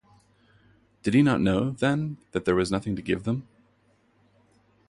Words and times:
Did 1.03 1.13
He 1.13 1.21
not 1.21 1.41
know 1.41 1.69
then 1.69 2.17
that 2.31 2.43
there 2.45 2.55
was 2.55 2.71
nothing 2.71 2.95
to 2.95 3.03
give 3.03 3.21
them? 3.23 3.47